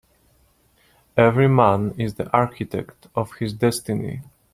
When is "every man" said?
1.15-1.91